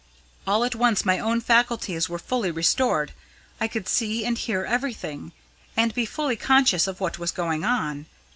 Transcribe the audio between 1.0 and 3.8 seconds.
my own faculties were fully restored; I